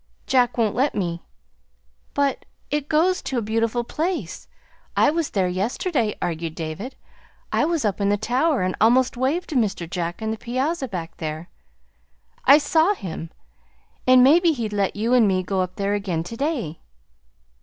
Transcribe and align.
"Jack 0.25 0.57
won't 0.57 0.73
let 0.73 0.95
me." 0.95 1.21
"But 2.15 2.45
it 2.71 2.89
goes 2.89 3.21
to 3.21 3.37
a 3.37 3.41
beautiful 3.43 3.83
place; 3.83 4.47
I 4.97 5.11
was 5.11 5.29
there 5.29 5.47
yesterday," 5.47 6.15
argued 6.19 6.55
David. 6.55 6.95
"And 7.51 7.61
I 7.61 7.65
was 7.65 7.85
up 7.85 8.01
in 8.01 8.09
the 8.09 8.17
tower 8.17 8.63
and 8.63 8.75
almost 8.81 9.15
waved 9.15 9.49
to 9.49 9.55
Mr. 9.55 9.87
Jack 9.87 10.19
on 10.23 10.31
the 10.31 10.37
piazza 10.39 10.87
back 10.87 11.17
there. 11.17 11.49
I 12.45 12.57
saw 12.57 12.95
him. 12.95 13.29
And 14.07 14.23
maybe 14.23 14.55
she'd 14.55 14.73
let 14.73 14.95
you 14.95 15.13
and 15.13 15.27
me 15.27 15.43
go 15.43 15.61
up 15.61 15.75
there 15.75 15.93
again 15.93 16.23
to 16.23 16.35
day." 16.35 16.79